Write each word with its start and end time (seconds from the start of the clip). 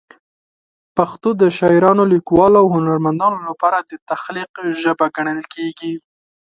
پښتو 0.97 1.29
د 1.41 1.43
شاعرانو، 1.57 2.03
لیکوالو 2.13 2.57
او 2.61 2.67
هنرمندانو 2.75 3.37
لپاره 3.49 3.77
د 3.89 3.91
تخلیق 4.09 4.51
ژبه 4.81 5.05
ګڼل 5.15 5.41
کېږي. 5.53 5.93